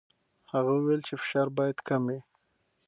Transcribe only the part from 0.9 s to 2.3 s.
چې فشار باید کم وي.